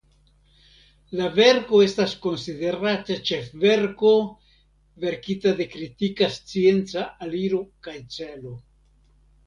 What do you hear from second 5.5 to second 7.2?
de kritika scienca